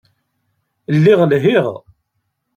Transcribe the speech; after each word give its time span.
Lliɣ 0.95 1.19
lhiɣ. 1.31 1.65